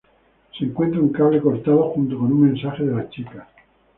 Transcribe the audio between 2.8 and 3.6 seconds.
de las chicas.